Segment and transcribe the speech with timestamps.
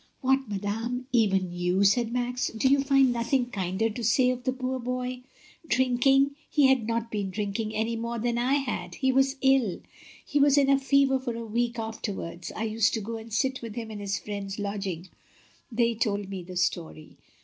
[0.21, 4.51] "What, madame, even you," said Max, "do you find nothing kinder to say of the
[4.51, 5.21] poor boy?
[5.67, 6.31] Drink ing!
[6.49, 9.79] He had not been drinking any more than I had— he was ill,
[10.25, 12.51] he was in a fever for a week after wards.
[12.55, 15.11] I used to go and sit with him in his friend's lodgings....
[15.71, 17.17] They told me the story."